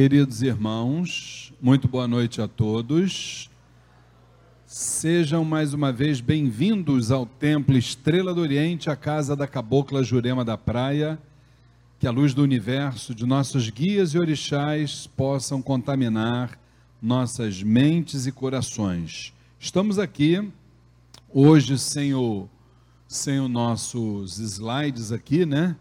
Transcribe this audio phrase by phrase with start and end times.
[0.00, 3.50] Queridos irmãos, muito boa noite a todos.
[4.64, 10.42] Sejam mais uma vez bem-vindos ao Templo Estrela do Oriente, a casa da Cabocla Jurema
[10.42, 11.18] da Praia.
[11.98, 16.58] Que a luz do universo de nossos guias e orixás possam contaminar
[17.02, 19.34] nossas mentes e corações.
[19.58, 20.50] Estamos aqui
[21.28, 22.48] hoje sem o
[23.06, 25.76] sem os nossos slides aqui, né?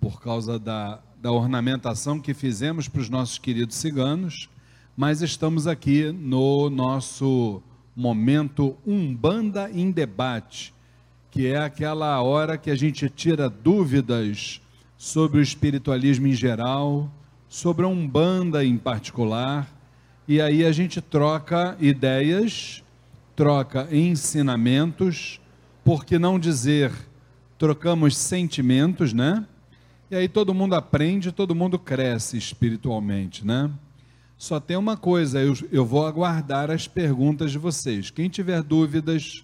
[0.00, 4.50] Por causa da da ornamentação que fizemos para os nossos queridos ciganos,
[4.96, 7.62] mas estamos aqui no nosso
[7.94, 10.74] momento Umbanda em Debate,
[11.30, 14.60] que é aquela hora que a gente tira dúvidas
[14.98, 17.08] sobre o espiritualismo em geral,
[17.48, 19.72] sobre a Umbanda em particular,
[20.26, 22.82] e aí a gente troca ideias,
[23.36, 25.40] troca ensinamentos,
[25.84, 26.90] por que não dizer
[27.56, 29.46] trocamos sentimentos, né?
[30.12, 33.70] E aí todo mundo aprende, todo mundo cresce espiritualmente, né?
[34.36, 38.10] Só tem uma coisa, eu, eu vou aguardar as perguntas de vocês.
[38.10, 39.42] Quem tiver dúvidas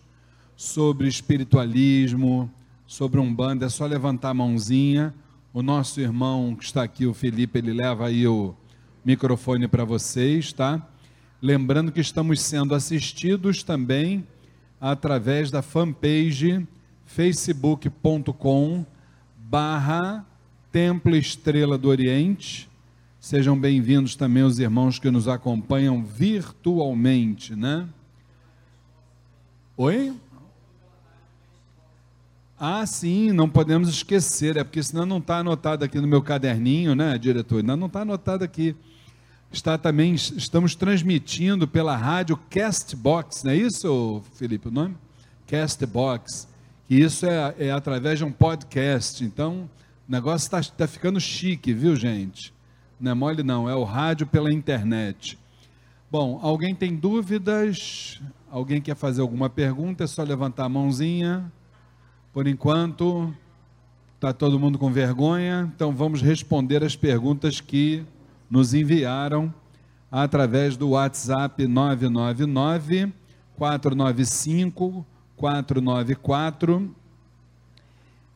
[0.55, 2.53] sobre espiritualismo,
[2.87, 5.15] sobre Umbanda, é só levantar a mãozinha.
[5.55, 8.55] O nosso irmão que está aqui, o Felipe, ele leva aí o
[9.03, 10.87] microfone para vocês, tá?
[11.41, 14.23] Lembrando que estamos sendo assistidos também
[14.79, 16.69] através da fanpage
[17.07, 18.85] facebook.com
[19.39, 20.28] barra
[20.71, 22.69] Templo Estrela do Oriente.
[23.19, 27.89] Sejam bem-vindos também os irmãos que nos acompanham virtualmente, né?
[29.79, 30.13] Oi?
[32.61, 36.95] Ah, sim, não podemos esquecer, é porque senão não está anotado aqui no meu caderninho,
[36.95, 37.63] né, diretor?
[37.63, 38.77] Não está anotado aqui.
[39.51, 44.95] Está também, estamos transmitindo pela rádio Castbox, não é isso, Felipe, o nome?
[45.47, 46.47] Castbox.
[46.91, 49.25] E isso é, é através de um podcast.
[49.25, 49.69] Então,
[50.09, 52.55] o negócio está tá ficando chique, viu, gente?
[52.99, 55.39] Não é mole, não, é o rádio pela internet.
[56.11, 58.19] Bom, alguém tem dúvidas?
[58.51, 60.05] Alguém quer fazer alguma pergunta?
[60.05, 61.53] É só levantar a mãozinha.
[62.33, 63.35] Por enquanto,
[64.15, 68.03] está todo mundo com vergonha, então vamos responder as perguntas que
[68.51, 69.53] nos enviaram
[70.11, 73.13] através do WhatsApp 999
[73.57, 75.05] 495
[75.37, 76.97] 494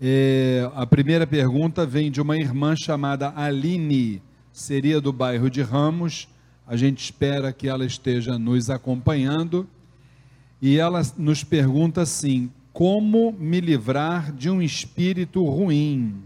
[0.05, 4.21] é, a primeira pergunta vem de uma irmã chamada Aline,
[4.53, 6.27] seria do bairro de Ramos.
[6.67, 9.65] A gente espera que ela esteja nos acompanhando.
[10.61, 16.21] E ela nos pergunta assim: como me livrar de um espírito ruim?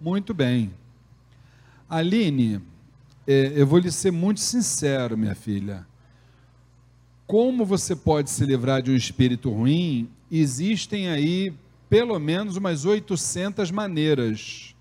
[0.00, 0.70] Muito bem.
[1.90, 2.58] Aline,
[3.26, 5.86] é, eu vou lhe ser muito sincero, minha filha.
[7.26, 10.08] Como você pode se livrar de um espírito ruim?
[10.30, 11.52] Existem aí
[11.94, 14.74] pelo menos umas 800 maneiras.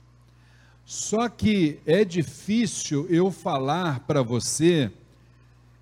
[0.84, 4.92] Só que é difícil eu falar para você,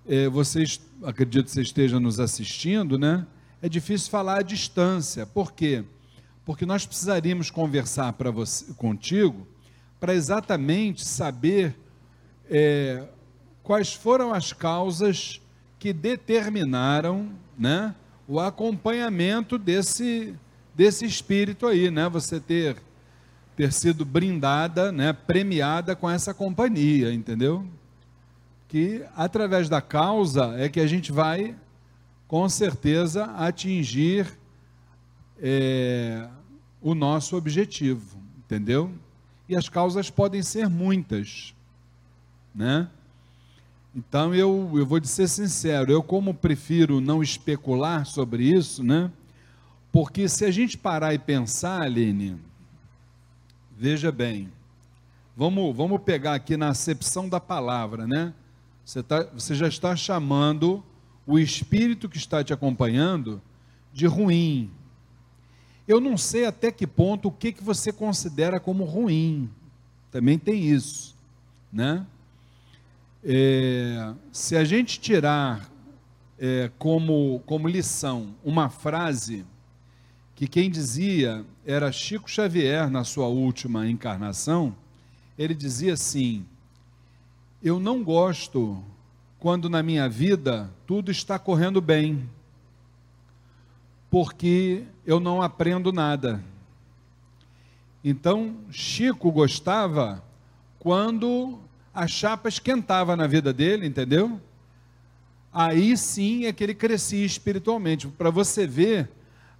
[0.06, 3.26] é, vocês, acredito que você esteja nos assistindo, né?
[3.62, 5.24] É difícil falar à distância.
[5.24, 5.82] Por quê?
[6.44, 9.46] Porque nós precisaríamos conversar para você, contigo
[9.98, 11.74] para exatamente saber
[12.50, 13.08] é,
[13.62, 15.40] quais foram as causas
[15.78, 17.94] que determinaram né,
[18.28, 20.34] o acompanhamento desse,
[20.74, 22.08] desse espírito aí, né?
[22.08, 22.76] Você ter
[23.56, 27.66] ter sido brindada, né, premiada com essa companhia, entendeu?
[28.66, 31.54] Que através da causa é que a gente vai,
[32.26, 34.26] com certeza, atingir
[35.38, 36.26] é,
[36.80, 38.90] o nosso objetivo, entendeu?
[39.48, 41.54] E as causas podem ser muitas,
[42.54, 42.88] né?
[43.94, 49.10] Então eu, eu vou ser sincero, eu como prefiro não especular sobre isso, né?
[49.92, 52.40] Porque se a gente parar e pensar, Aline,
[53.76, 54.50] veja bem,
[55.36, 58.32] vamos, vamos pegar aqui na acepção da palavra, né?
[58.82, 60.82] Você, tá, você já está chamando
[61.26, 63.40] o espírito que está te acompanhando
[63.92, 64.70] de ruim.
[65.86, 69.50] Eu não sei até que ponto o que, que você considera como ruim.
[70.10, 71.14] Também tem isso,
[71.70, 72.06] né?
[73.22, 75.70] É, se a gente tirar
[76.38, 79.44] é, como, como lição uma frase
[80.42, 84.74] que quem dizia era Chico Xavier na sua última encarnação,
[85.38, 86.44] ele dizia assim:
[87.62, 88.82] Eu não gosto
[89.38, 92.28] quando na minha vida tudo está correndo bem,
[94.10, 96.42] porque eu não aprendo nada.
[98.02, 100.24] Então, Chico gostava
[100.80, 101.60] quando
[101.94, 104.40] a chapa esquentava na vida dele, entendeu?
[105.52, 108.08] Aí sim é que ele crescia espiritualmente.
[108.08, 109.08] Para você ver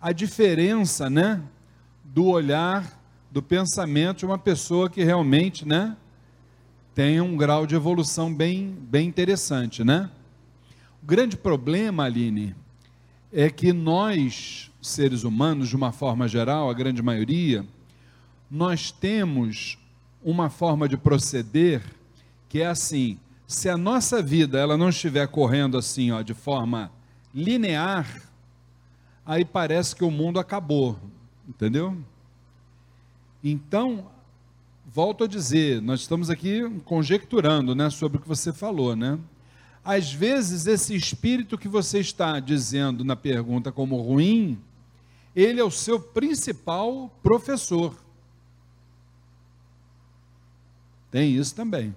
[0.02, 1.40] a diferença, né,
[2.02, 3.00] do olhar,
[3.30, 5.96] do pensamento de uma pessoa que realmente, né,
[6.92, 10.10] tem um grau de evolução bem, bem interessante, né?
[11.00, 12.54] O grande problema, Aline,
[13.32, 17.64] é que nós, seres humanos, de uma forma geral, a grande maioria,
[18.50, 19.78] nós temos
[20.22, 21.80] uma forma de proceder
[22.48, 26.90] que é assim: se a nossa vida ela não estiver correndo assim, ó, de forma
[27.32, 28.31] linear,
[29.24, 30.98] aí parece que o mundo acabou,
[31.48, 31.96] entendeu?
[33.42, 34.10] Então,
[34.86, 39.18] volto a dizer, nós estamos aqui conjecturando, né, sobre o que você falou, né?
[39.84, 44.60] Às vezes esse espírito que você está dizendo na pergunta como ruim,
[45.34, 47.96] ele é o seu principal professor.
[51.10, 51.94] Tem isso também.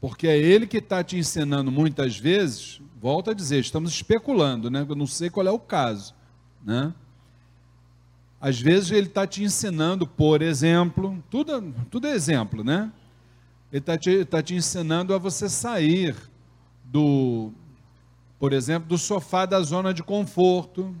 [0.00, 4.86] Porque é ele que está te ensinando muitas vezes, volta a dizer, estamos especulando, né?
[4.88, 6.14] Eu não sei qual é o caso,
[6.64, 6.94] né?
[8.40, 12.92] Às vezes ele está te ensinando, por exemplo, tudo, tudo é exemplo, né?
[13.72, 16.16] Ele está te, tá te ensinando a você sair
[16.84, 17.50] do,
[18.38, 20.94] por exemplo, do sofá da zona de conforto,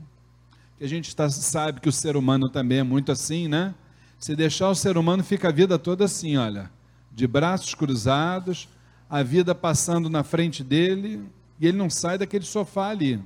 [0.76, 3.74] que a gente tá, sabe que o ser humano também é muito assim, né?
[4.18, 6.70] Se deixar o ser humano, fica a vida toda assim, olha,
[7.12, 8.68] de braços cruzados,
[9.08, 11.22] a vida passando na frente dele,
[11.60, 13.20] e ele não sai daquele sofá ali.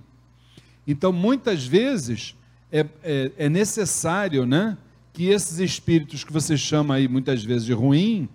[0.86, 2.34] Então, muitas vezes,
[2.70, 4.76] é, é, é necessário né,
[5.12, 8.28] que esses espíritos que você chama aí muitas vezes de ruim,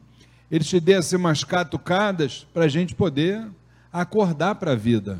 [0.49, 3.45] eles te dêem assim umas catucadas para a gente poder
[3.91, 5.19] acordar para a vida.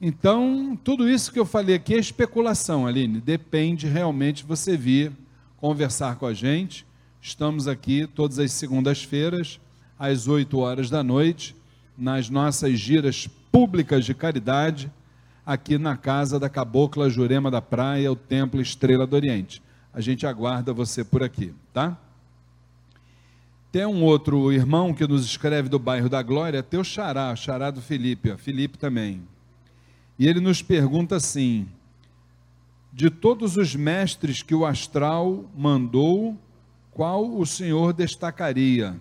[0.00, 3.20] Então, tudo isso que eu falei aqui é especulação, Aline.
[3.20, 5.12] Depende realmente você vir
[5.56, 6.86] conversar com a gente.
[7.20, 9.60] Estamos aqui todas as segundas-feiras,
[9.98, 11.56] às 8 horas da noite,
[11.96, 14.90] nas nossas giras públicas de caridade,
[15.44, 19.62] aqui na casa da Cabocla Jurema da Praia, o Templo Estrela do Oriente.
[19.92, 21.96] A gente aguarda você por aqui, tá?
[23.72, 27.82] Tem um outro irmão que nos escreve do bairro da Glória, teu xará, xará do
[27.82, 29.22] Felipe, ó, Felipe também.
[30.18, 31.66] E ele nos pergunta assim:
[32.92, 36.36] de todos os mestres que o astral mandou,
[36.90, 38.98] qual o senhor destacaria?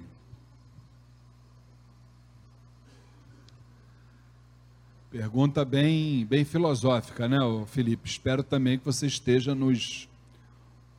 [5.17, 8.07] Pergunta bem, bem filosófica, né, Felipe?
[8.07, 10.07] Espero também que você esteja nos,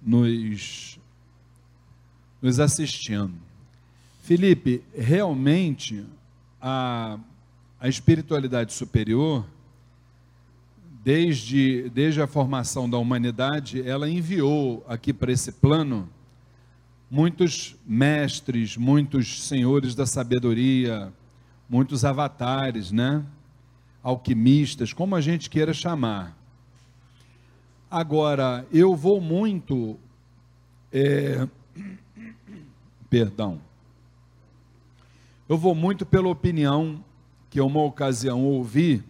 [0.02, 0.98] nos,
[2.42, 3.32] nos assistindo.
[4.24, 6.04] Felipe, realmente
[6.60, 7.16] a,
[7.78, 9.46] a espiritualidade superior,
[11.04, 16.08] desde, desde a formação da humanidade, ela enviou aqui para esse plano
[17.08, 21.12] muitos mestres, muitos senhores da sabedoria,
[21.70, 23.24] muitos avatares, né?
[24.02, 26.36] Alquimistas, como a gente queira chamar.
[27.90, 29.98] Agora, eu vou muito.
[30.92, 31.46] É,
[33.08, 33.60] perdão.
[35.48, 37.02] Eu vou muito pela opinião
[37.48, 39.02] que, uma ocasião, ouvi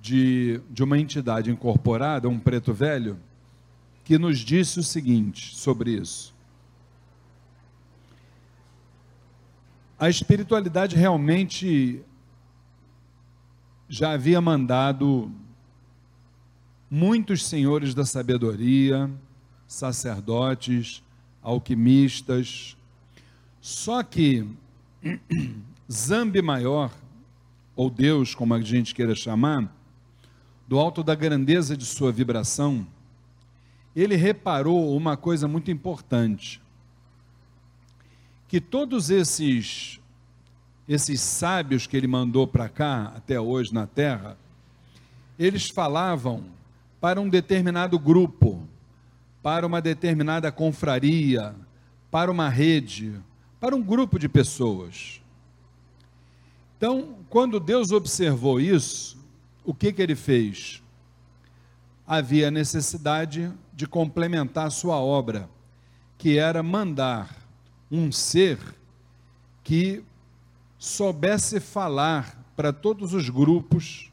[0.00, 3.18] de, de uma entidade incorporada, um preto velho,
[4.04, 6.32] que nos disse o seguinte sobre isso.
[9.98, 12.04] A espiritualidade realmente
[13.88, 15.30] já havia mandado
[16.90, 19.10] muitos senhores da sabedoria,
[19.66, 21.02] sacerdotes,
[21.42, 22.76] alquimistas.
[23.60, 24.46] Só que
[25.90, 26.90] Zambi Maior,
[27.74, 29.72] ou Deus, como a gente queira chamar,
[30.66, 32.86] do alto da grandeza de sua vibração,
[33.94, 36.60] ele reparou uma coisa muito importante:
[38.48, 40.00] que todos esses
[40.88, 44.36] esses sábios que ele mandou para cá, até hoje na terra,
[45.38, 46.44] eles falavam
[47.00, 48.66] para um determinado grupo,
[49.42, 51.54] para uma determinada confraria,
[52.10, 53.14] para uma rede,
[53.60, 55.20] para um grupo de pessoas.
[56.76, 59.18] Então, quando Deus observou isso,
[59.64, 60.82] o que, que ele fez?
[62.06, 65.48] Havia necessidade de complementar sua obra,
[66.16, 67.34] que era mandar
[67.90, 68.58] um ser
[69.64, 70.04] que
[70.78, 74.10] soubesse falar para todos os grupos,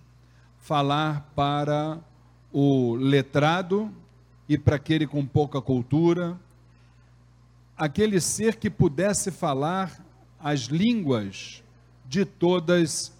[0.60, 2.00] falar para
[2.52, 3.92] o letrado
[4.48, 6.40] e para aquele com pouca cultura,
[7.76, 10.04] aquele ser que pudesse falar
[10.40, 11.64] as línguas
[12.06, 13.12] de todas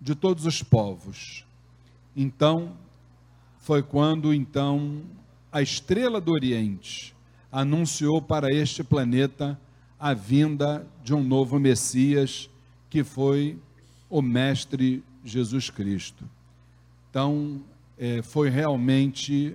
[0.00, 1.44] de todos os povos.
[2.16, 2.74] Então,
[3.58, 5.02] foi quando então
[5.52, 7.14] a estrela do Oriente
[7.52, 9.60] anunciou para este planeta
[10.00, 12.48] a vinda de um novo Messias,
[12.88, 13.58] que foi
[14.08, 16.24] o Mestre Jesus Cristo.
[17.10, 17.60] Então,
[17.98, 19.54] é, foi realmente,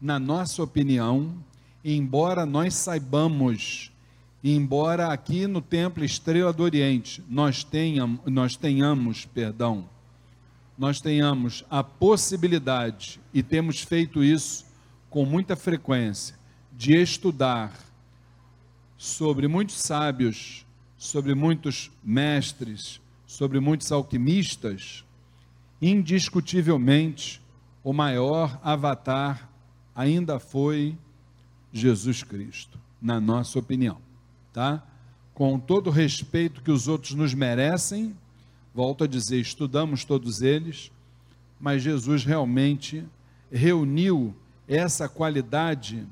[0.00, 1.34] na nossa opinião,
[1.82, 3.90] embora nós saibamos
[4.46, 9.88] embora aqui no templo Estrela do Oriente nós tenhamos, nós tenhamos, perdão,
[10.76, 14.66] nós tenhamos a possibilidade e temos feito isso
[15.08, 16.36] com muita frequência
[16.70, 17.72] de estudar
[19.04, 20.64] sobre muitos sábios,
[20.96, 25.04] sobre muitos mestres, sobre muitos alquimistas,
[25.80, 27.38] indiscutivelmente
[27.82, 29.50] o maior avatar
[29.94, 30.96] ainda foi
[31.70, 33.98] Jesus Cristo, na nossa opinião,
[34.54, 34.82] tá?
[35.34, 38.16] Com todo o respeito que os outros nos merecem,
[38.74, 40.90] volto a dizer, estudamos todos eles,
[41.60, 43.04] mas Jesus realmente
[43.52, 44.34] reuniu
[44.66, 46.06] essa qualidade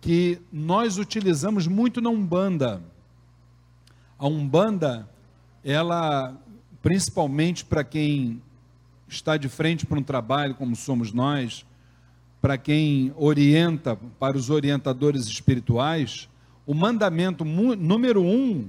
[0.00, 2.82] que nós utilizamos muito na Umbanda.
[4.18, 5.08] A Umbanda,
[5.64, 6.36] ela,
[6.82, 8.42] principalmente para quem
[9.08, 11.64] está de frente para um trabalho como somos nós,
[12.40, 16.28] para quem orienta, para os orientadores espirituais,
[16.66, 18.68] o mandamento número um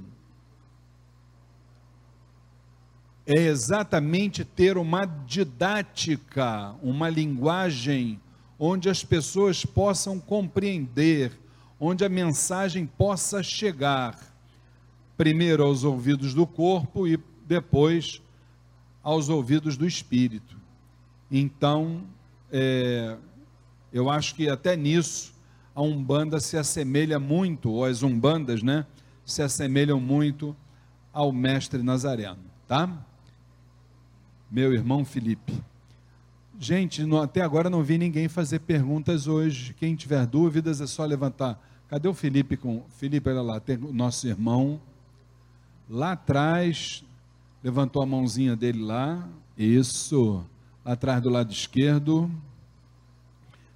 [3.26, 8.20] é exatamente ter uma didática, uma linguagem
[8.62, 11.32] onde as pessoas possam compreender,
[11.80, 14.20] onde a mensagem possa chegar,
[15.16, 18.20] primeiro aos ouvidos do corpo e depois
[19.02, 20.58] aos ouvidos do espírito.
[21.30, 22.04] Então,
[22.52, 23.16] é,
[23.90, 25.32] eu acho que até nisso
[25.74, 28.84] a Umbanda se assemelha muito, ou as Umbandas, né?
[29.24, 30.54] Se assemelham muito
[31.14, 32.90] ao mestre Nazareno, tá?
[34.50, 35.69] Meu irmão Felipe.
[36.62, 39.72] Gente, até agora não vi ninguém fazer perguntas hoje.
[39.72, 41.58] Quem tiver dúvidas é só levantar.
[41.88, 44.78] Cadê o Felipe com Felipe, olha lá, tem o nosso irmão
[45.88, 47.02] lá atrás,
[47.64, 49.26] levantou a mãozinha dele lá.
[49.56, 50.44] Isso.
[50.84, 52.30] Lá atrás do lado esquerdo.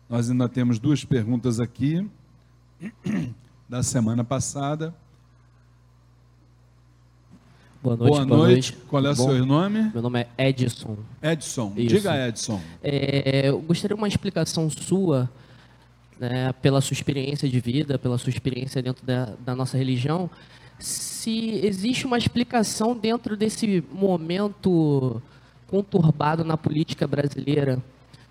[0.07, 2.07] Nós ainda temos duas perguntas aqui
[3.67, 4.95] da semana passada.
[7.85, 8.13] Boa noite.
[8.15, 8.73] Boa, boa noite.
[8.73, 8.87] noite.
[8.89, 9.91] Qual é o seu nome?
[9.93, 10.97] Meu nome é Edson.
[11.23, 11.75] Edson.
[11.77, 11.95] Isso.
[11.97, 12.59] Diga, Edson.
[12.83, 15.29] É, eu gostaria uma explicação sua,
[16.19, 20.31] né, pela sua experiência de vida, pela sua experiência dentro da, da nossa religião,
[20.79, 25.21] se existe uma explicação dentro desse momento
[25.69, 27.83] conturbado na política brasileira,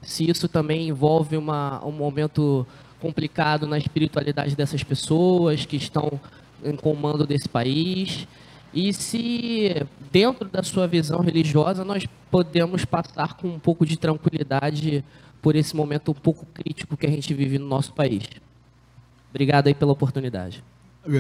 [0.02, 2.66] se isso também envolve uma, um momento
[3.00, 6.20] complicado na espiritualidade dessas pessoas que estão
[6.66, 8.28] em comando desse país
[8.74, 15.04] e se, dentro da sua visão religiosa, nós podemos passar com um pouco de tranquilidade
[15.42, 18.24] por esse momento um pouco crítico que a gente vive no nosso país.
[19.30, 20.64] Obrigado aí pela oportunidade.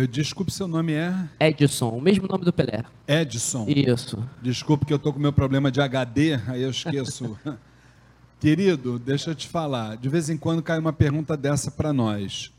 [0.10, 1.14] Desculpe, seu nome é?
[1.40, 2.86] Edson, o mesmo nome do Pelé.
[3.06, 3.66] Edson.
[3.68, 4.18] Isso.
[4.42, 7.38] Desculpe que eu estou com meu problema de HD, aí eu esqueço.
[8.40, 9.98] Querido, deixa eu te falar.
[9.98, 12.52] De vez em quando cai uma pergunta dessa para nós.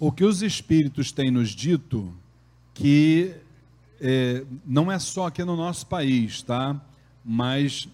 [0.00, 2.12] O que os espíritos têm nos dito
[2.74, 3.34] que
[4.04, 6.78] é, não é só aqui no nosso país, tá?
[7.24, 7.88] Mas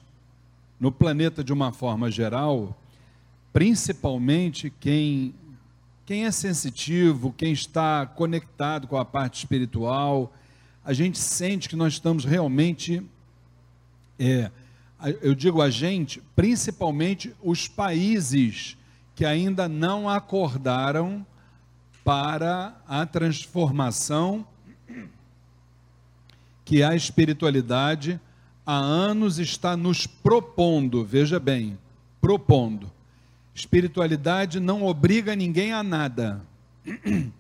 [0.81, 2.75] no planeta de uma forma geral,
[3.53, 5.35] principalmente quem
[6.07, 10.33] quem é sensitivo, quem está conectado com a parte espiritual,
[10.83, 13.07] a gente sente que nós estamos realmente,
[14.19, 14.51] é,
[15.21, 18.75] eu digo a gente, principalmente os países
[19.15, 21.27] que ainda não acordaram
[22.03, 24.47] para a transformação
[26.69, 28.21] que a espiritualidade
[28.67, 31.79] há anos está nos propondo, veja bem,
[32.21, 32.93] propondo.
[33.55, 36.45] Espiritualidade não obriga ninguém a nada.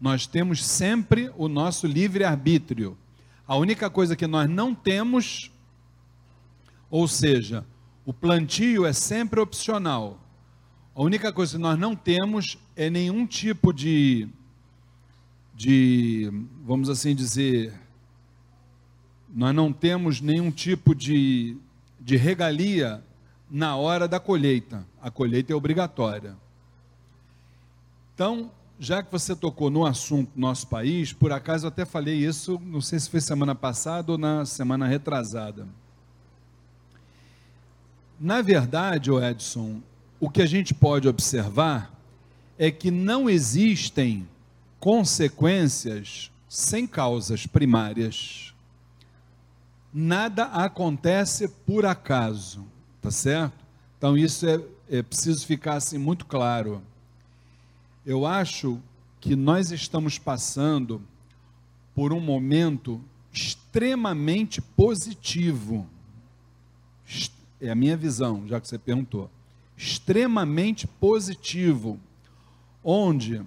[0.00, 2.98] Nós temos sempre o nosso livre-arbítrio.
[3.46, 5.52] A única coisa que nós não temos,
[6.90, 7.64] ou seja,
[8.04, 10.18] o plantio é sempre opcional.
[10.92, 14.28] A única coisa que nós não temos é nenhum tipo de,
[15.54, 16.32] de
[16.64, 17.72] vamos assim dizer,
[19.34, 21.56] nós não temos nenhum tipo de,
[21.98, 23.02] de regalia
[23.50, 24.86] na hora da colheita.
[25.00, 26.36] A colheita é obrigatória.
[28.14, 32.60] Então, já que você tocou no assunto nosso país, por acaso eu até falei isso,
[32.64, 35.66] não sei se foi semana passada ou na semana retrasada.
[38.20, 39.80] Na verdade, Edson,
[40.20, 41.90] o que a gente pode observar
[42.58, 44.28] é que não existem
[44.78, 48.51] consequências sem causas primárias
[49.92, 52.66] nada acontece por acaso,
[53.00, 53.64] tá certo?
[53.98, 56.82] Então isso é, é preciso ficar assim muito claro.
[58.04, 58.80] Eu acho
[59.20, 61.02] que nós estamos passando
[61.94, 63.00] por um momento
[63.32, 65.86] extremamente positivo.
[67.60, 69.30] É a minha visão, já que você perguntou.
[69.76, 72.00] Extremamente positivo,
[72.82, 73.42] onde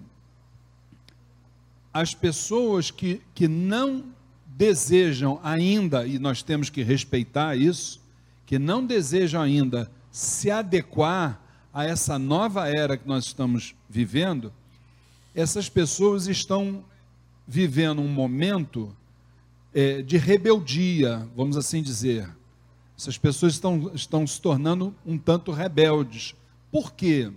[1.93, 4.14] as pessoas que, que não
[4.57, 8.01] desejam ainda, e nós temos que respeitar isso,
[8.45, 11.41] que não desejam ainda se adequar
[11.73, 14.53] a essa nova era que nós estamos vivendo,
[15.33, 16.85] essas pessoas estão
[17.45, 18.95] vivendo um momento
[19.73, 22.29] é, de rebeldia, vamos assim dizer.
[22.97, 26.33] Essas pessoas estão, estão se tornando um tanto rebeldes.
[26.71, 27.29] Por quê?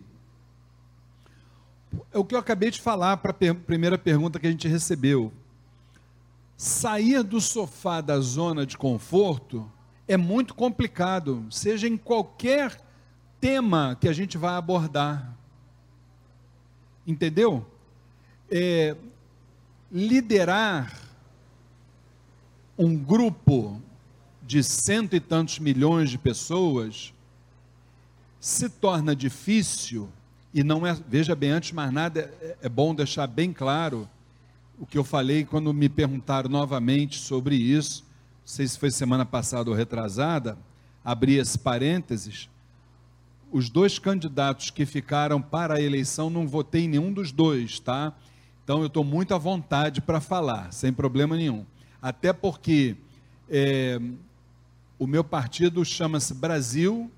[2.12, 4.68] É o que eu acabei de falar para a per primeira pergunta que a gente
[4.68, 5.32] recebeu.
[6.58, 9.70] Sair do sofá da zona de conforto
[10.08, 12.84] é muito complicado, seja em qualquer
[13.40, 15.36] tema que a gente vai abordar.
[17.06, 17.64] Entendeu?
[18.50, 18.96] É,
[19.92, 21.00] liderar
[22.76, 23.80] um grupo
[24.42, 27.14] de cento e tantos milhões de pessoas
[28.40, 30.08] se torna difícil
[30.52, 34.10] e não é, veja bem, antes de mais nada, é, é bom deixar bem claro
[34.78, 38.04] o que eu falei quando me perguntaram novamente sobre isso,
[38.40, 40.56] não sei se foi semana passada ou retrasada,
[41.04, 42.48] abri esse parênteses,
[43.50, 48.14] os dois candidatos que ficaram para a eleição, não votei em nenhum dos dois, tá?
[48.62, 51.64] Então eu estou muito à vontade para falar, sem problema nenhum.
[52.00, 52.96] Até porque
[53.48, 53.98] é,
[54.98, 57.10] o meu partido chama-se Brasil,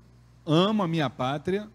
[0.45, 1.67] amo a minha pátria,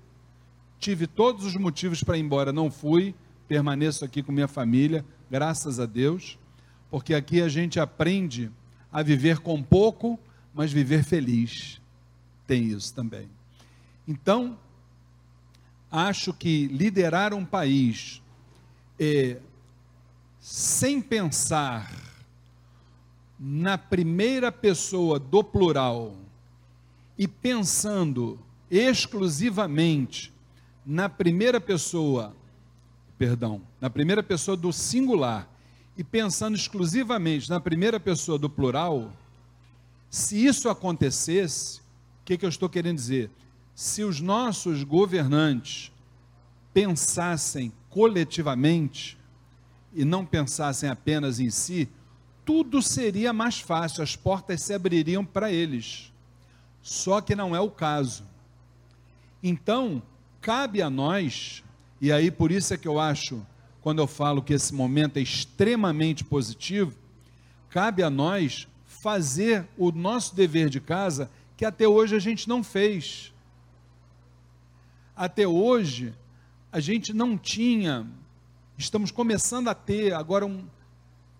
[0.78, 3.14] tive todos os motivos para ir embora, não fui,
[3.46, 6.38] permaneço aqui com minha família, graças a Deus,
[6.90, 8.50] porque aqui a gente aprende
[8.92, 10.18] a viver com pouco,
[10.54, 11.80] mas viver feliz.
[12.46, 13.28] Tem isso também.
[14.06, 14.58] Então,
[15.90, 18.22] acho que liderar um país
[18.98, 19.38] é,
[20.40, 21.92] sem pensar
[23.38, 26.16] na primeira pessoa do plural
[27.18, 28.38] e pensando
[28.70, 30.32] exclusivamente
[30.84, 32.34] na primeira pessoa,
[33.18, 35.48] perdão, na primeira pessoa do singular
[35.96, 39.12] e pensando exclusivamente na primeira pessoa do plural,
[40.10, 43.30] se isso acontecesse, o que, que eu estou querendo dizer?
[43.76, 45.92] Se os nossos governantes
[46.74, 49.16] pensassem coletivamente
[49.94, 51.88] e não pensassem apenas em si,
[52.44, 56.12] tudo seria mais fácil, as portas se abririam para eles.
[56.82, 58.24] Só que não é o caso.
[59.40, 60.02] Então,
[60.40, 61.62] cabe a nós,
[62.00, 63.46] e aí por isso é que eu acho,
[63.86, 66.92] quando eu falo que esse momento é extremamente positivo,
[67.70, 72.64] cabe a nós fazer o nosso dever de casa que até hoje a gente não
[72.64, 73.32] fez.
[75.14, 76.12] Até hoje,
[76.72, 78.04] a gente não tinha,
[78.76, 80.66] estamos começando a ter agora um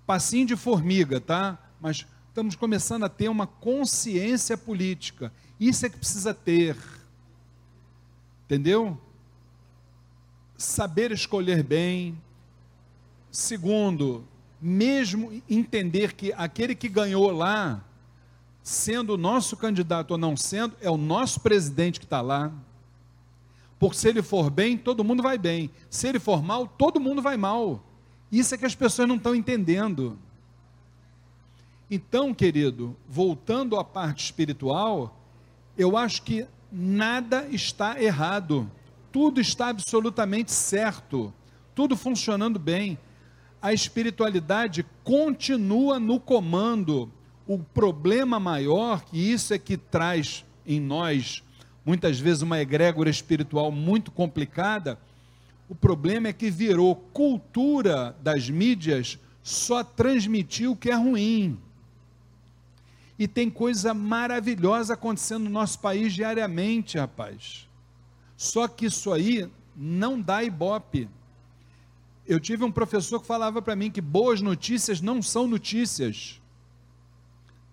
[0.07, 1.59] passinho de formiga, tá?
[1.81, 5.33] Mas estamos começando a ter uma consciência política.
[5.59, 6.77] Isso é que precisa ter.
[8.45, 8.97] Entendeu?
[10.57, 12.17] Saber escolher bem.
[13.37, 14.25] Segundo,
[14.59, 17.85] mesmo entender que aquele que ganhou lá,
[18.63, 22.51] sendo o nosso candidato ou não sendo, é o nosso presidente que está lá.
[23.79, 25.71] Porque se ele for bem, todo mundo vai bem.
[25.91, 27.85] Se ele for mal, todo mundo vai mal.
[28.33, 30.19] Isso é que as pessoas não estão entendendo.
[31.91, 35.15] Então, querido, voltando à parte espiritual,
[35.77, 38.71] eu acho que nada está errado.
[39.13, 41.35] Tudo está absolutamente certo.
[41.75, 42.99] Tudo funcionando bem.
[43.67, 47.11] A espiritualidade continua no comando.
[47.49, 51.43] O problema maior, que isso é que traz em nós
[51.85, 54.97] muitas vezes uma egrégora espiritual muito complicada.
[55.69, 61.59] O problema é que virou cultura das mídias só transmitir o que é ruim.
[63.19, 67.69] E tem coisa maravilhosa acontecendo no nosso país diariamente, rapaz.
[68.37, 71.09] Só que isso aí não dá ibope.
[72.27, 76.41] Eu tive um professor que falava para mim que boas notícias não são notícias.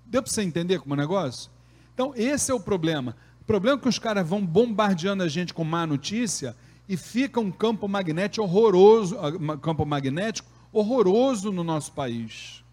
[0.06, 1.50] Deu para você entender como é o negócio?
[1.94, 3.16] Então, esse é o problema.
[3.42, 6.56] O problema é que os caras vão bombardeando a gente com má notícia
[6.88, 12.64] e fica um campo magnético horroroso, ah, campo magnético horroroso no nosso país.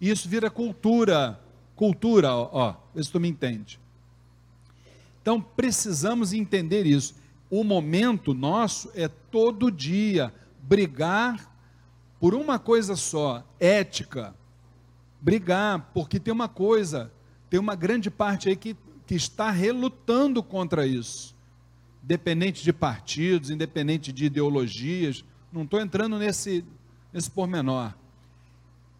[0.00, 1.40] E isso vira cultura,
[1.74, 3.78] cultura, ó, ó se tu me entende.
[5.20, 7.14] Então precisamos entender isso.
[7.50, 10.32] O momento nosso é todo dia
[10.66, 11.52] brigar
[12.18, 14.34] por uma coisa só, ética.
[15.20, 17.12] Brigar, porque tem uma coisa,
[17.48, 18.76] tem uma grande parte aí que
[19.06, 21.34] que está relutando contra isso,
[22.02, 26.64] independente de partidos, independente de ideologias, não estou entrando nesse,
[27.12, 27.94] nesse pormenor.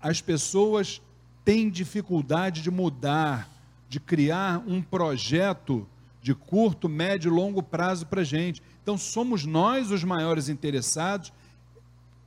[0.01, 1.03] As pessoas
[1.45, 3.51] têm dificuldade de mudar,
[3.89, 5.87] de criar um projeto
[6.23, 8.63] de curto, médio e longo prazo para a gente.
[8.83, 11.33] Então, somos nós os maiores interessados,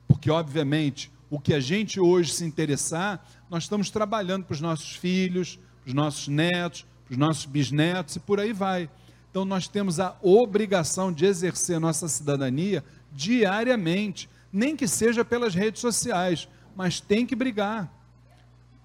[0.09, 4.95] porque, obviamente, o que a gente hoje se interessar, nós estamos trabalhando para os nossos
[4.95, 8.89] filhos, para os nossos netos, para os nossos bisnetos e por aí vai.
[9.29, 15.79] Então nós temos a obrigação de exercer nossa cidadania diariamente, nem que seja pelas redes
[15.79, 17.93] sociais, mas tem que brigar.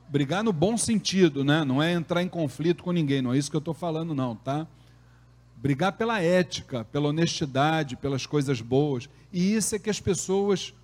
[0.07, 1.65] Brigar no bom sentido, né?
[1.65, 4.37] Não é entrar em conflito com ninguém, não é isso que eu estou falando, não,
[4.37, 4.67] tá?
[5.57, 9.09] Brigar pela ética, pela honestidade, pelas coisas boas.
[9.33, 10.75] E isso é que as pessoas,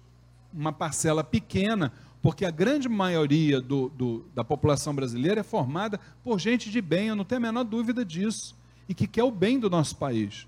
[0.52, 6.38] uma parcela pequena, porque a grande maioria do, do, da população brasileira é formada por
[6.38, 8.54] gente de bem, eu não tenho a menor dúvida disso,
[8.88, 10.46] e que quer o bem do nosso país.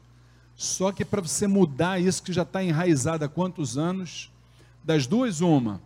[0.54, 4.30] Só que para você mudar isso que já está enraizado há quantos anos,
[4.84, 5.80] das duas, uma,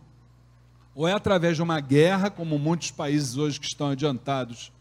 [0.93, 4.71] ou é através de uma guerra, como muitos países hoje que estão adiantados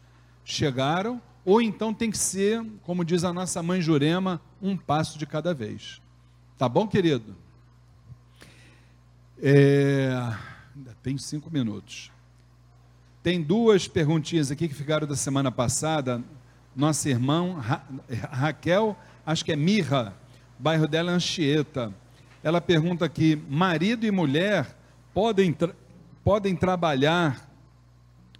[0.45, 5.27] chegaram, ou então tem que ser, como diz a nossa mãe Jurema, um passo de
[5.27, 6.01] cada vez.
[6.57, 7.37] Tá bom, querido?
[9.43, 10.09] É,
[10.75, 12.11] ainda tem cinco minutos.
[13.23, 16.23] Tem duas perguntinhas aqui que ficaram da semana passada.
[16.75, 17.83] Nossa irmã Ra
[18.31, 20.15] Raquel, acho que é Mirra,
[20.59, 21.93] bairro dela é Anchieta.
[22.43, 24.77] Ela pergunta aqui: marido e mulher
[25.13, 25.57] podem
[26.23, 27.51] podem trabalhar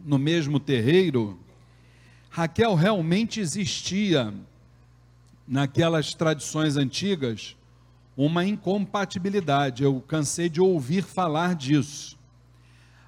[0.01, 1.39] no mesmo terreiro,
[2.31, 4.33] Raquel realmente existia
[5.49, 7.57] naquelas tradições antigas
[8.17, 9.83] uma incompatibilidade.
[9.83, 12.17] Eu cansei de ouvir falar disso.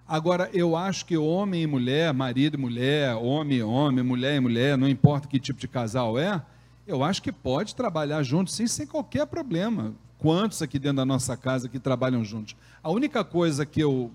[0.07, 4.41] Agora, eu acho que homem e mulher, marido e mulher, homem e homem, mulher e
[4.41, 6.43] mulher, não importa que tipo de casal é,
[6.87, 9.95] eu acho que pode trabalhar juntos sim, sem qualquer problema.
[10.17, 12.57] Quantos aqui dentro da nossa casa que trabalham juntos?
[12.83, 14.11] A única coisa que eu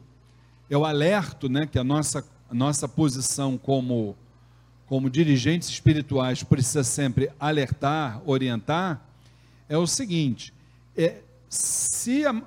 [0.69, 4.15] eu alerto né, que a nossa, a nossa posição como,
[4.87, 9.01] como dirigentes espirituais precisa sempre alertar, orientar,
[9.69, 10.53] é o seguinte:
[10.95, 12.41] é, se a,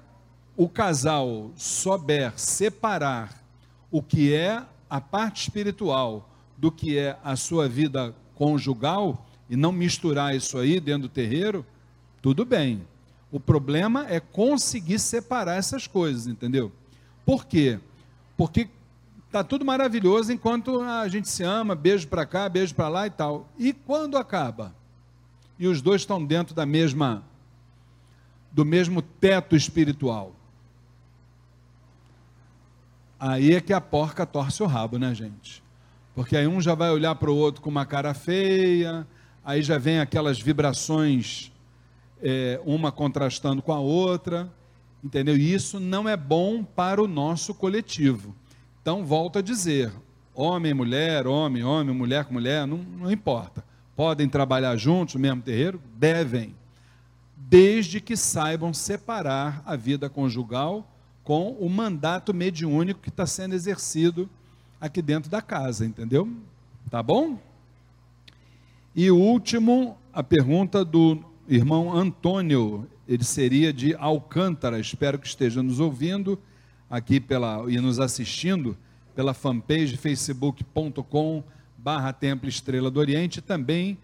[0.56, 3.42] o casal souber separar
[3.90, 9.72] o que é a parte espiritual do que é a sua vida conjugal e não
[9.72, 11.64] misturar isso aí dentro do terreiro,
[12.22, 12.86] tudo bem.
[13.30, 16.72] O problema é conseguir separar essas coisas, entendeu?
[17.24, 17.78] Por quê?
[18.36, 18.68] Porque
[19.30, 23.10] tá tudo maravilhoso enquanto a gente se ama, beijo para cá, beijo para lá e
[23.10, 23.48] tal.
[23.58, 24.74] E quando acaba?
[25.58, 27.24] E os dois estão dentro da mesma
[28.56, 30.34] do mesmo teto espiritual.
[33.20, 35.62] Aí é que a porca torce o rabo, né, gente?
[36.14, 39.06] Porque aí um já vai olhar para o outro com uma cara feia,
[39.44, 41.52] aí já vem aquelas vibrações,
[42.22, 44.50] é, uma contrastando com a outra.
[45.04, 45.36] Entendeu?
[45.36, 48.34] E isso não é bom para o nosso coletivo.
[48.80, 49.92] Então, volto a dizer:
[50.34, 53.62] homem, mulher, homem, homem, mulher com mulher, não, não importa.
[53.94, 55.78] Podem trabalhar juntos no mesmo terreiro?
[55.94, 56.54] Devem.
[57.48, 60.84] Desde que saibam separar a vida conjugal
[61.22, 64.28] com o mandato mediúnico que está sendo exercido
[64.80, 66.28] aqui dentro da casa, entendeu?
[66.90, 67.38] Tá bom?
[68.96, 74.80] E o último, a pergunta do irmão Antônio ele seria de Alcântara.
[74.80, 76.36] Espero que esteja nos ouvindo
[76.90, 78.76] aqui pela, e nos assistindo
[79.14, 81.44] pela fanpage facebook.com
[81.78, 83.96] barra Templo Estrela do Oriente, também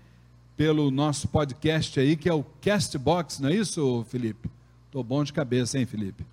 [0.62, 4.48] pelo nosso podcast aí, que é o Castbox, não é isso, Felipe?
[4.87, 6.25] Estou bom de cabeça, hein, Felipe?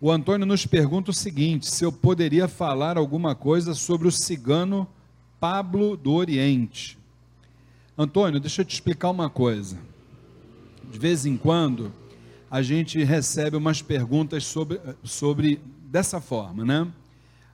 [0.00, 4.86] O Antônio nos pergunta o seguinte: se eu poderia falar alguma coisa sobre o cigano
[5.40, 6.96] Pablo do Oriente.
[7.98, 9.76] Antônio, deixa eu te explicar uma coisa
[10.88, 11.90] de vez em quando,
[12.48, 16.86] a gente recebe umas perguntas sobre, sobre dessa forma, né?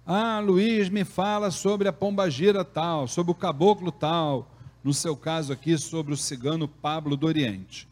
[0.06, 4.46] Ah, Luiz, me fala sobre a pombagira tal, sobre o caboclo tal,
[4.86, 7.88] no seu caso aqui, sobre o cigano Pablo do Oriente.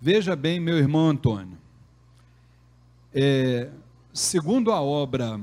[0.00, 1.58] Veja bem, meu irmão Antônio,
[3.12, 3.68] é,
[4.12, 5.40] segundo a obra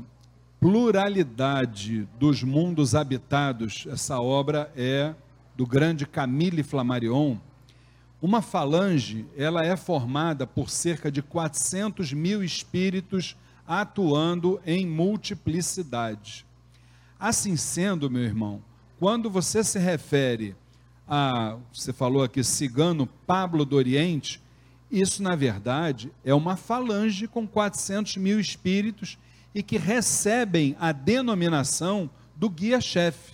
[0.57, 5.13] Pluralidade dos Mundos Habitados, essa obra é
[5.53, 7.35] do grande Camille Flammarion,
[8.21, 13.35] uma falange, ela é formada por cerca de 400 mil espíritos
[13.67, 16.45] atuando em multiplicidade.
[17.19, 18.63] Assim sendo, meu irmão,
[18.99, 20.55] quando você se refere
[21.09, 24.39] a, você falou aqui, cigano Pablo do Oriente,
[24.91, 29.17] isso na verdade é uma falange com 400 mil espíritos
[29.53, 33.33] e que recebem a denominação do guia-chefe.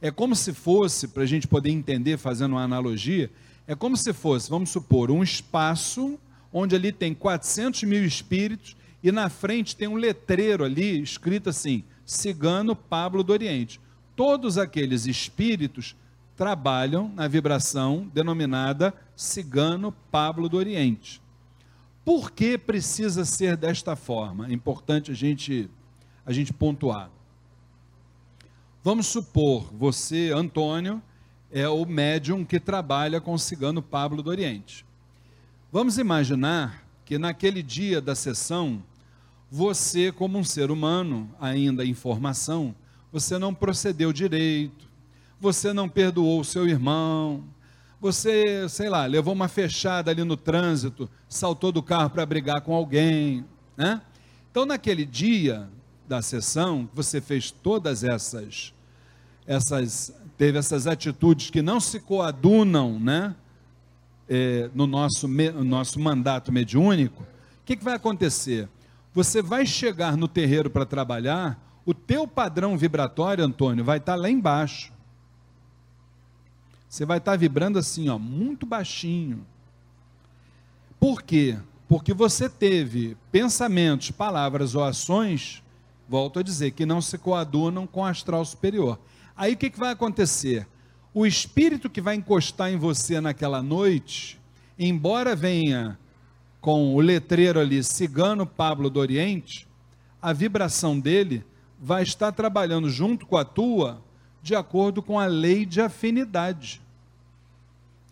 [0.00, 3.30] É como se fosse, para a gente poder entender, fazendo uma analogia,
[3.66, 6.18] é como se fosse, vamos supor, um espaço
[6.52, 11.84] onde ali tem 400 mil espíritos e na frente tem um letreiro ali escrito assim:
[12.06, 13.80] Cigano Pablo do Oriente.
[14.16, 15.94] Todos aqueles espíritos
[16.36, 21.22] trabalham na vibração denominada Cigano Pablo do Oriente.
[22.04, 24.48] Por que precisa ser desta forma?
[24.48, 25.70] É importante a gente,
[26.26, 27.10] a gente pontuar.
[28.82, 31.02] Vamos supor, você, Antônio,
[31.50, 34.84] é o médium que trabalha com o cigano Pablo do Oriente.
[35.72, 38.82] Vamos imaginar que naquele dia da sessão,
[39.50, 42.74] você, como um ser humano, ainda em formação,
[43.10, 44.90] você não procedeu direito,
[45.44, 47.44] você não perdoou o seu irmão,
[48.00, 52.74] você, sei lá, levou uma fechada ali no trânsito, saltou do carro para brigar com
[52.74, 53.44] alguém,
[53.76, 54.00] né?
[54.50, 55.68] Então, naquele dia
[56.08, 58.72] da sessão, você fez todas essas,
[59.46, 63.36] essas, teve essas atitudes que não se coadunam, né?
[64.26, 68.66] É, no nosso, no nosso mandato mediúnico, o que, que vai acontecer?
[69.12, 74.18] Você vai chegar no terreiro para trabalhar, o teu padrão vibratório, Antônio, vai estar tá
[74.18, 74.93] lá embaixo.
[76.94, 79.44] Você vai estar vibrando assim, ó, muito baixinho.
[81.00, 81.58] Por quê?
[81.88, 85.60] Porque você teve pensamentos, palavras ou ações,
[86.08, 88.96] volto a dizer, que não se coadunam com o astral superior.
[89.36, 90.68] Aí o que, que vai acontecer?
[91.12, 94.40] O espírito que vai encostar em você naquela noite,
[94.78, 95.98] embora venha
[96.60, 99.66] com o letreiro ali, Cigano Pablo do Oriente,
[100.22, 101.44] a vibração dele
[101.76, 104.00] vai estar trabalhando junto com a tua,
[104.40, 106.83] de acordo com a lei de afinidade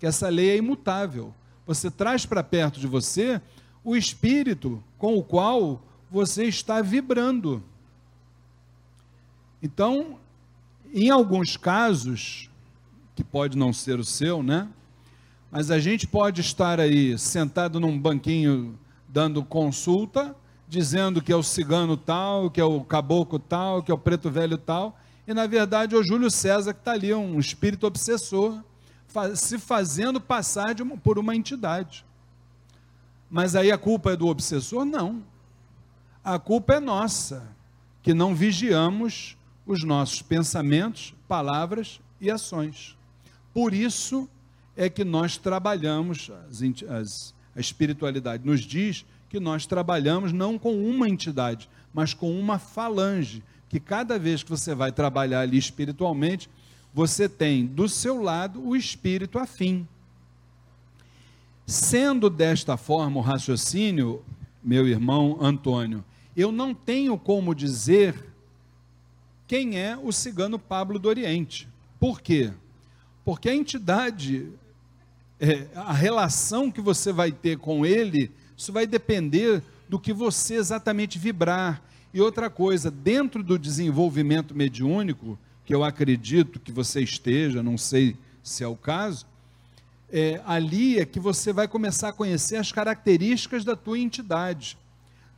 [0.03, 1.33] que essa lei é imutável.
[1.65, 3.41] Você traz para perto de você
[3.85, 7.62] o espírito com o qual você está vibrando.
[9.62, 10.19] Então,
[10.93, 12.51] em alguns casos,
[13.15, 14.67] que pode não ser o seu, né?
[15.53, 18.77] Mas a gente pode estar aí sentado num banquinho
[19.09, 20.35] dando consulta,
[20.69, 24.29] dizendo que é o cigano tal, que é o caboclo tal, que é o preto
[24.29, 28.61] velho tal, e na verdade é o Júlio César que está ali, um espírito obsessor,
[29.37, 32.05] se fazendo passar uma, por uma entidade.
[33.31, 34.85] Mas aí a culpa é do obsessor?
[34.85, 35.22] Não.
[36.25, 37.42] A culpa é nossa,
[38.03, 42.96] que não vigiamos os nossos pensamentos, palavras e ações.
[43.55, 44.29] Por isso
[44.77, 50.75] é que nós trabalhamos, as, as, a espiritualidade nos diz que nós trabalhamos não com
[50.85, 56.51] uma entidade, mas com uma falange, que cada vez que você vai trabalhar ali espiritualmente,
[56.92, 59.87] você tem do seu lado o espírito afim.
[61.66, 64.22] Sendo desta forma o raciocínio,
[64.62, 66.05] meu irmão Antônio,
[66.37, 68.14] eu não tenho como dizer
[69.46, 71.68] quem é o cigano Pablo do Oriente.
[71.98, 72.52] Por quê?
[73.24, 74.48] Porque a entidade,
[75.38, 80.55] é, a relação que você vai ter com ele, isso vai depender do que você
[80.55, 81.83] exatamente vibrar.
[82.14, 88.16] E outra coisa, dentro do desenvolvimento mediúnico, que eu acredito que você esteja, não sei
[88.42, 89.27] se é o caso,
[90.11, 94.77] é, ali é que você vai começar a conhecer as características da tua entidade.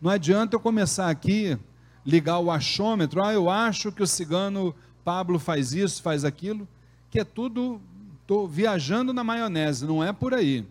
[0.00, 1.56] Não adianta eu começar aqui,
[2.04, 6.66] ligar o achômetro, ah, eu acho que o cigano Pablo faz isso, faz aquilo,
[7.10, 7.80] que é tudo,
[8.20, 10.66] estou viajando na maionese, não é por aí.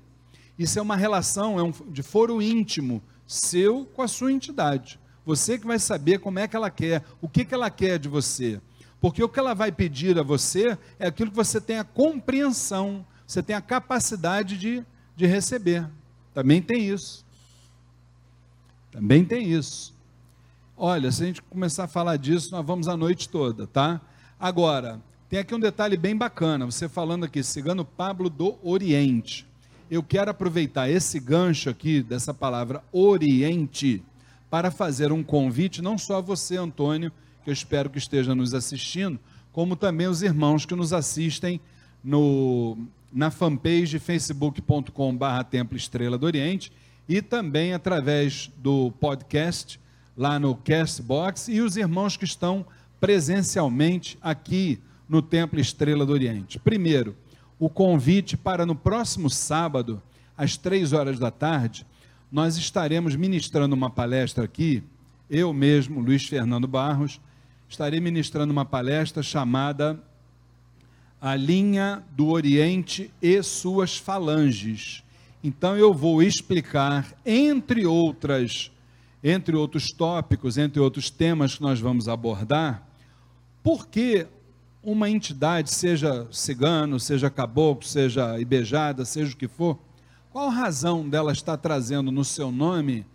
[0.57, 4.99] Isso é uma relação, é um, de foro íntimo seu com a sua entidade.
[5.25, 8.09] Você que vai saber como é que ela quer, o que, que ela quer de
[8.09, 8.59] você.
[9.03, 13.05] Porque o que ela vai pedir a você é aquilo que você tem a compreensão,
[13.27, 14.81] você tem a capacidade de,
[15.13, 15.85] de receber.
[16.33, 17.25] Também tem isso.
[18.93, 19.93] Também tem isso.
[20.77, 23.99] Olha, se a gente começar a falar disso, nós vamos a noite toda, tá?
[24.39, 26.65] Agora, tem aqui um detalhe bem bacana.
[26.65, 29.45] Você falando aqui, cigano Pablo do Oriente.
[29.91, 34.01] Eu quero aproveitar esse gancho aqui, dessa palavra Oriente,
[34.49, 37.11] para fazer um convite, não só a você, Antônio,
[37.43, 39.19] que eu espero que esteja nos assistindo,
[39.51, 41.59] como também os irmãos que nos assistem
[42.03, 42.77] no,
[43.11, 46.71] na fanpage facebook.com.br Templo Estrela do Oriente
[47.07, 49.79] e também através do podcast
[50.15, 52.65] lá no Castbox e os irmãos que estão
[52.99, 56.57] presencialmente aqui no Templo Estrela do Oriente.
[56.57, 57.15] Primeiro,
[57.59, 60.01] o convite para no próximo sábado,
[60.37, 61.85] às três horas da tarde,
[62.31, 64.81] nós estaremos ministrando uma palestra aqui,
[65.29, 67.19] eu mesmo, Luiz Fernando Barros,
[67.69, 69.99] estarei ministrando uma palestra chamada
[71.19, 75.03] A Linha do Oriente e Suas Falanges.
[75.43, 78.71] Então eu vou explicar, entre outras,
[79.23, 82.87] entre outros tópicos, entre outros temas que nós vamos abordar,
[83.61, 84.27] por que
[84.83, 89.79] uma entidade, seja cigano, seja caboclo, seja ibejada, seja o que for,
[90.29, 93.05] qual a razão dela estar trazendo no seu nome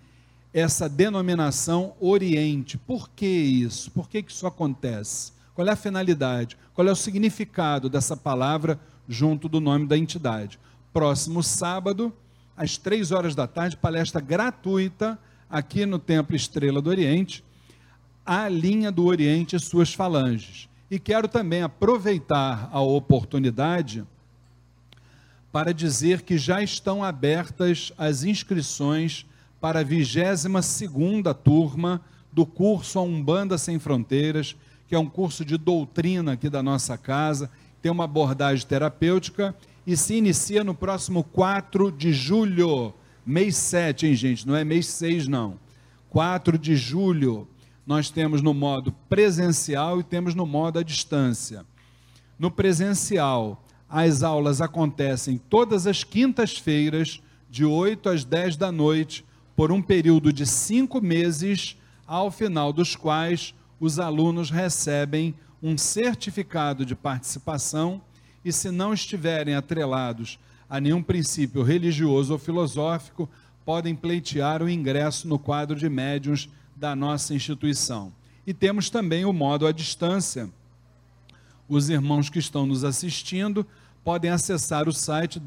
[0.52, 2.78] essa denominação Oriente.
[2.78, 3.90] Por que isso?
[3.90, 5.32] Por que, que isso acontece?
[5.54, 6.56] Qual é a finalidade?
[6.74, 10.58] Qual é o significado dessa palavra junto do nome da entidade?
[10.92, 12.12] Próximo sábado,
[12.56, 15.18] às três horas da tarde, palestra gratuita
[15.50, 17.44] aqui no Templo Estrela do Oriente,
[18.24, 20.68] a linha do Oriente e suas falanges.
[20.90, 24.04] E quero também aproveitar a oportunidade
[25.50, 29.26] para dizer que já estão abertas as inscrições
[29.60, 32.00] para a 22 segunda turma
[32.32, 36.96] do curso A Umbanda Sem Fronteiras, que é um curso de doutrina aqui da nossa
[36.96, 37.50] casa,
[37.82, 39.54] tem uma abordagem terapêutica
[39.86, 42.94] e se inicia no próximo 4 de julho,
[43.24, 44.46] mês 7, hein, gente?
[44.46, 45.58] Não é mês 6, não.
[46.10, 47.48] 4 de julho,
[47.86, 51.64] nós temos no modo presencial e temos no modo à distância.
[52.38, 59.24] No presencial, as aulas acontecem todas as quintas-feiras, de 8 às 10 da noite,
[59.58, 66.86] por um período de cinco meses, ao final dos quais os alunos recebem um certificado
[66.86, 68.00] de participação
[68.44, 70.38] e, se não estiverem atrelados
[70.70, 73.28] a nenhum princípio religioso ou filosófico,
[73.64, 78.12] podem pleitear o ingresso no quadro de médiuns da nossa instituição.
[78.46, 80.48] E temos também o modo à distância.
[81.68, 83.66] Os irmãos que estão nos assistindo
[84.04, 85.40] podem acessar o site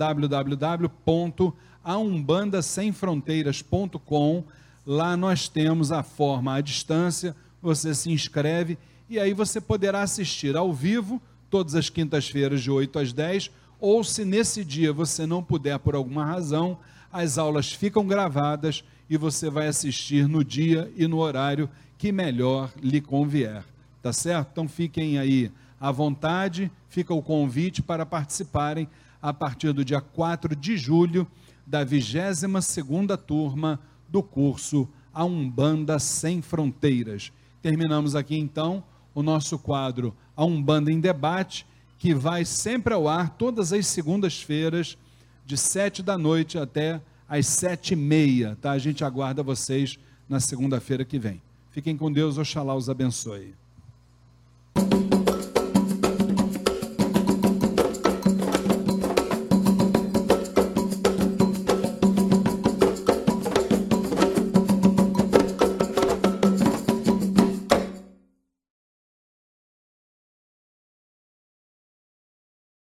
[1.84, 4.44] www.aumbandasemfronteiras.com.
[4.86, 10.56] Lá nós temos a forma à distância, você se inscreve e aí você poderá assistir
[10.56, 15.44] ao vivo todas as quintas-feiras de 8 às 10, ou se nesse dia você não
[15.44, 16.78] puder por alguma razão,
[17.12, 22.72] as aulas ficam gravadas e você vai assistir no dia e no horário que melhor
[22.82, 23.66] lhe convier.
[24.02, 24.50] Tá certo?
[24.54, 28.88] Então fiquem aí à vontade, fica o convite para participarem
[29.22, 31.28] a partir do dia 4 de julho
[31.72, 33.80] da 22ª turma
[34.10, 37.32] do curso A Umbanda Sem Fronteiras.
[37.62, 38.84] Terminamos aqui então
[39.16, 41.66] o nosso quadro A Umbanda em Debate,
[41.98, 44.98] que vai sempre ao ar todas as segundas-feiras,
[45.46, 48.72] de sete da noite até às sete e meia, tá?
[48.72, 51.42] A gente aguarda vocês na segunda-feira que vem.
[51.72, 53.56] Fiquem com Deus, Oxalá os abençoe.